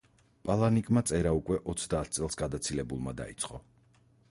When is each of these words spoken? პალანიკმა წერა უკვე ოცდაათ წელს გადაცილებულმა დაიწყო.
პალანიკმა 0.49 1.03
წერა 1.09 1.33
უკვე 1.41 1.59
ოცდაათ 1.75 2.11
წელს 2.19 2.41
გადაცილებულმა 2.43 3.17
დაიწყო. 3.23 3.63